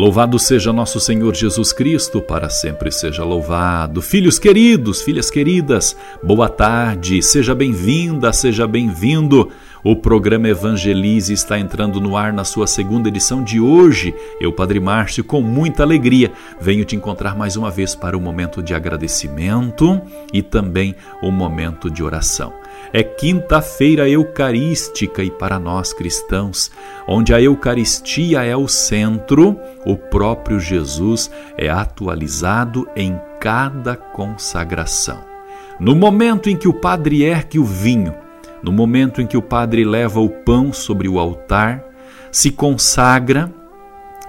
Louvado 0.00 0.38
seja 0.38 0.72
nosso 0.72 0.98
Senhor 0.98 1.34
Jesus 1.34 1.74
Cristo, 1.74 2.22
para 2.22 2.48
sempre 2.48 2.90
seja 2.90 3.22
louvado. 3.22 4.00
Filhos 4.00 4.38
queridos, 4.38 5.02
filhas 5.02 5.30
queridas, 5.30 5.94
boa 6.22 6.48
tarde, 6.48 7.22
seja 7.22 7.54
bem-vinda, 7.54 8.32
seja 8.32 8.66
bem-vindo. 8.66 9.50
O 9.84 9.94
programa 9.94 10.48
Evangelize 10.48 11.34
está 11.34 11.58
entrando 11.58 12.00
no 12.00 12.16
ar 12.16 12.32
na 12.32 12.44
sua 12.44 12.66
segunda 12.66 13.10
edição 13.10 13.44
de 13.44 13.60
hoje. 13.60 14.14
Eu, 14.40 14.54
Padre 14.54 14.80
Márcio, 14.80 15.22
com 15.22 15.42
muita 15.42 15.82
alegria, 15.82 16.32
venho 16.58 16.86
te 16.86 16.96
encontrar 16.96 17.36
mais 17.36 17.56
uma 17.56 17.70
vez 17.70 17.94
para 17.94 18.16
o 18.16 18.20
um 18.20 18.22
momento 18.22 18.62
de 18.62 18.72
agradecimento 18.72 20.00
e 20.32 20.40
também 20.40 20.94
o 21.20 21.26
um 21.26 21.30
momento 21.30 21.90
de 21.90 22.02
oração. 22.02 22.59
É 22.92 23.02
quinta-feira 23.02 24.08
eucarística 24.08 25.22
e 25.22 25.30
para 25.30 25.58
nós 25.58 25.92
cristãos, 25.92 26.70
onde 27.06 27.32
a 27.32 27.40
Eucaristia 27.40 28.42
é 28.42 28.56
o 28.56 28.66
centro, 28.66 29.58
o 29.86 29.96
próprio 29.96 30.58
Jesus 30.58 31.30
é 31.56 31.68
atualizado 31.68 32.88
em 32.96 33.18
cada 33.38 33.94
consagração. 33.94 35.24
No 35.78 35.94
momento 35.94 36.50
em 36.50 36.56
que 36.56 36.68
o 36.68 36.74
padre 36.74 37.22
ergue 37.22 37.58
o 37.58 37.64
vinho, 37.64 38.14
no 38.62 38.72
momento 38.72 39.22
em 39.22 39.26
que 39.26 39.36
o 39.36 39.42
padre 39.42 39.84
leva 39.84 40.20
o 40.20 40.28
pão 40.28 40.72
sobre 40.72 41.08
o 41.08 41.18
altar, 41.18 41.84
se 42.30 42.50
consagra 42.50 43.50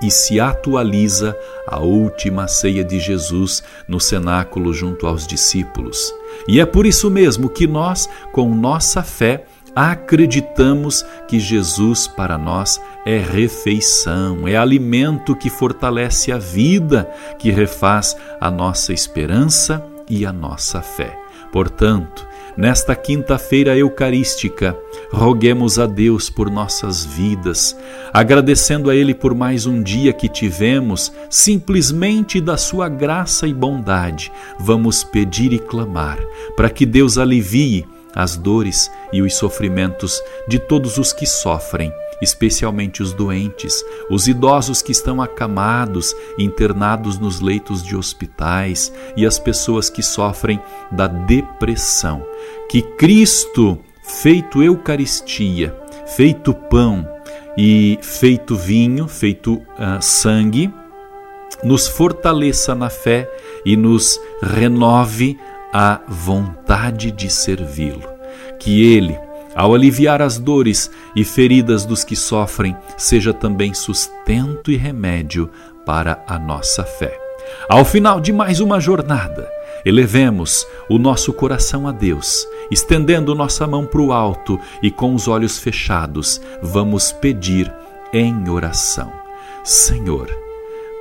e 0.02 0.10
se 0.10 0.40
atualiza 0.40 1.38
a 1.68 1.80
última 1.80 2.48
ceia 2.48 2.84
de 2.84 3.00
Jesus 3.00 3.64
no 3.88 4.00
cenáculo 4.00 4.74
junto 4.74 5.06
aos 5.06 5.28
discípulos. 5.28 6.12
E 6.48 6.60
é 6.60 6.66
por 6.66 6.86
isso 6.86 7.10
mesmo 7.10 7.50
que 7.50 7.68
nós, 7.68 8.10
com 8.32 8.54
nossa 8.54 9.04
fé, 9.04 9.46
acreditamos 9.76 11.06
que 11.28 11.40
Jesus 11.40 12.08
para 12.08 12.38
nós 12.38 12.82
é 13.06 13.18
refeição, 13.18 14.48
é 14.48 14.56
alimento 14.56 15.36
que 15.36 15.50
fortalece 15.50 16.32
a 16.32 16.38
vida, 16.38 17.10
que 17.40 17.52
refaz 17.52 18.16
a 18.40 18.52
nossa 18.52 18.92
esperança 18.94 19.86
e 20.10 20.26
a 20.26 20.34
nossa 20.34 20.82
fé. 20.82 21.18
Portanto, 21.52 22.28
Nesta 22.58 22.96
quinta-feira 22.96 23.78
eucarística, 23.78 24.78
roguemos 25.10 25.80
a 25.80 25.86
Deus 25.86 26.30
por 26.30 26.52
nossas 26.52 27.06
vidas, 27.06 27.78
agradecendo 28.12 28.90
a 28.90 28.96
Ele 28.96 29.14
por 29.14 29.34
mais 29.34 29.66
um 29.66 29.82
dia 29.82 30.12
que 30.12 30.28
tivemos, 30.28 31.14
simplesmente 31.30 32.42
da 32.42 32.58
Sua 32.58 32.90
graça 32.90 33.48
e 33.48 33.54
bondade. 33.54 34.32
Vamos 34.60 35.02
pedir 35.02 35.54
e 35.54 35.60
clamar 35.60 36.20
para 36.58 36.70
que 36.70 36.86
Deus 36.86 37.18
alivie 37.18 37.86
as 38.14 38.36
dores 38.36 38.92
e 39.14 39.22
os 39.22 39.34
sofrimentos 39.36 40.22
de 40.46 40.60
todos 40.60 40.98
os 40.98 41.14
que 41.14 41.26
sofrem 41.26 41.92
especialmente 42.22 43.02
os 43.02 43.14
doentes, 43.14 43.84
os 44.10 44.28
idosos 44.28 44.82
que 44.82 44.92
estão 44.92 45.22
acamados, 45.22 46.16
internados 46.38 47.18
nos 47.18 47.40
leitos 47.40 47.84
de 47.84 47.96
hospitais 47.96 48.94
e 49.18 49.26
as 49.26 49.40
pessoas 49.40 49.90
que 49.90 50.04
sofrem 50.04 50.62
da 50.92 51.08
depressão. 51.08 52.26
Que 52.70 52.82
Cristo, 52.82 53.80
feito 54.04 54.62
Eucaristia, 54.62 55.76
feito 56.16 56.54
pão 56.54 57.08
e 57.58 57.98
feito 58.02 58.56
vinho, 58.56 59.08
feito 59.08 59.56
uh, 59.56 60.02
sangue, 60.02 60.72
nos 61.64 61.88
fortaleça 61.88 62.74
na 62.74 62.90
fé 62.90 63.30
e 63.66 63.76
nos 63.76 64.20
renove 64.42 65.38
a 65.74 66.02
vontade 66.08 67.12
de 67.12 67.30
servi-lo. 67.30 68.10
Que 68.60 68.84
Ele, 68.84 69.18
ao 69.56 69.74
aliviar 69.74 70.22
as 70.22 70.38
dores 70.38 70.90
e 71.16 71.24
feridas 71.24 71.86
dos 71.86 72.04
que 72.04 72.16
sofrem, 72.16 72.76
seja 72.98 73.34
também 73.34 73.74
sustento 73.74 74.72
e 74.72 74.78
remédio 74.78 75.50
para 75.86 76.24
a 76.28 76.40
nossa 76.40 76.84
fé. 76.84 77.18
Ao 77.70 77.84
final 77.84 78.20
de 78.20 78.32
mais 78.32 78.60
uma 78.60 78.80
jornada, 78.80 79.50
elevemos 79.86 80.66
o 80.90 80.98
nosso 80.98 81.34
coração 81.34 81.88
a 81.88 81.92
Deus, 81.92 82.48
estendendo 82.70 83.36
nossa 83.36 83.66
mão 83.68 83.86
para 83.86 84.02
o 84.02 84.14
alto 84.14 84.60
e 84.82 84.90
com 84.90 85.14
os 85.14 85.28
olhos 85.28 85.58
fechados, 85.58 86.40
vamos 86.62 87.12
pedir 87.12 87.72
em 88.14 88.50
oração: 88.50 89.12
Senhor, 89.64 90.30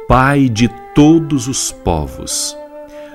Pai 0.08 0.48
de 0.48 0.68
todos 0.92 1.46
os 1.46 1.70
povos, 1.70 2.56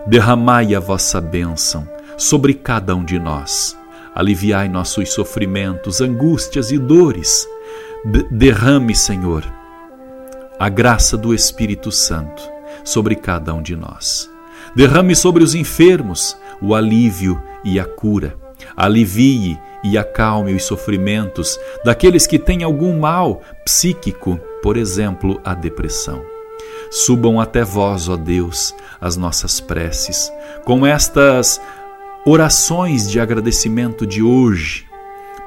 derramai 0.07 0.74
a 0.74 0.79
vossa 0.79 1.19
bênção 1.19 1.85
sobre 2.18 2.53
cada 2.53 2.95
um 2.95 3.03
de 3.03 3.19
nós 3.19 3.78
aliviai 4.16 4.70
nossos 4.70 5.14
sofrimentos, 5.14 6.00
angústias 6.00 6.72
e 6.72 6.78
dores. 6.78 7.46
Derrame, 8.31 8.96
Senhor, 8.96 9.44
a 10.58 10.70
graça 10.70 11.18
do 11.18 11.34
Espírito 11.34 11.92
Santo 11.92 12.42
sobre 12.84 13.16
cada 13.16 13.54
um 13.54 13.62
de 13.62 13.75
nós. 13.75 14.30
Derrame 14.75 15.16
sobre 15.16 15.44
os 15.44 15.54
enfermos 15.54 16.38
o 16.62 16.74
alívio 16.74 17.42
e 17.64 17.80
a 17.80 17.86
cura. 17.86 18.38
Alivie 18.75 19.59
e 19.84 19.98
acalme 19.98 20.54
os 20.54 20.64
sofrimentos 20.64 21.59
daqueles 21.84 22.25
que 22.25 22.40
têm 22.40 22.64
algum 22.64 22.98
mal 22.98 23.42
psíquico, 23.64 24.40
por 24.62 24.78
exemplo, 24.78 25.40
a 25.44 25.54
depressão. 25.54 26.24
Subam 26.90 27.40
até 27.40 27.64
vós, 27.64 28.08
ó 28.08 28.16
Deus, 28.16 28.74
as 29.02 29.18
nossas 29.18 29.59
preces, 29.59 30.31
com 30.64 30.86
estas 30.86 31.59
orações 32.25 33.09
de 33.09 33.19
agradecimento 33.19 34.06
de 34.06 34.24
hoje, 34.24 34.88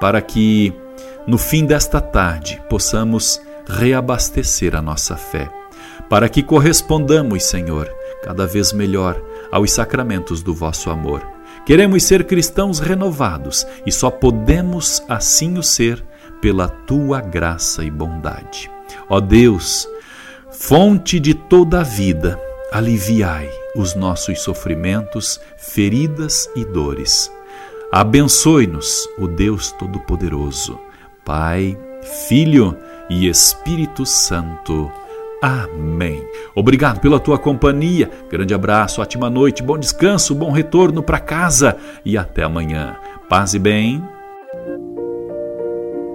para 0.01 0.23
que 0.23 0.73
no 1.27 1.37
fim 1.37 1.67
desta 1.67 2.01
tarde 2.01 2.63
possamos 2.71 3.43
reabastecer 3.67 4.77
a 4.77 4.81
nossa 4.81 5.17
fé, 5.17 5.51
para 6.09 6.29
que 6.29 6.41
correspondamos, 6.41 7.43
Senhor, 7.45 7.93
cada 8.23 8.47
vez 8.47 8.73
melhor 8.73 9.21
aos 9.51 9.73
sacramentos 9.73 10.41
do 10.41 10.55
vosso 10.55 10.89
amor. 10.89 11.27
Queremos 11.67 12.05
ser 12.05 12.25
cristãos 12.25 12.79
renovados 12.79 13.67
e 13.85 13.91
só 13.91 14.09
podemos 14.09 15.03
assim 15.09 15.59
o 15.59 15.63
ser 15.63 16.03
pela 16.41 16.69
tua 16.69 17.21
graça 17.21 17.85
e 17.85 17.91
bondade. 17.91 18.71
Ó 19.09 19.21
Deus, 19.21 19.89
fonte 20.53 21.19
de 21.19 21.35
toda 21.35 21.81
a 21.81 21.83
vida, 21.83 22.41
aliviai 22.73 23.58
os 23.75 23.95
nossos 23.95 24.41
sofrimentos, 24.41 25.41
feridas 25.57 26.49
e 26.55 26.65
dores. 26.65 27.31
Abençoe-nos, 27.93 29.09
o 29.19 29.27
Deus 29.27 29.73
Todo-Poderoso, 29.73 30.79
Pai, 31.25 31.79
Filho 32.29 32.77
e 33.09 33.29
Espírito 33.29 34.05
Santo. 34.05 34.91
Amém. 35.41 36.27
Obrigado 36.55 37.01
pela 37.01 37.21
tua 37.21 37.39
companhia. 37.39 38.11
Grande 38.29 38.53
abraço, 38.53 39.01
ótima 39.01 39.31
noite, 39.31 39.63
bom 39.63 39.79
descanso, 39.79 40.35
bom 40.35 40.51
retorno 40.51 41.03
para 41.03 41.21
casa 41.21 41.77
e 42.05 42.19
até 42.19 42.43
amanhã. 42.43 42.97
Paz 43.29 43.55
e 43.55 43.59
bem. 43.59 44.18